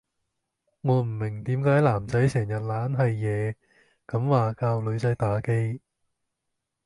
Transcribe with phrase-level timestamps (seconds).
[0.81, 3.55] 我唔明點解男仔成日懶係野
[4.07, 5.79] 咁話教女仔打機